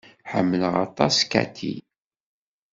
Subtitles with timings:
[0.31, 1.75] Ḥemmleɣ aṭas Cathy.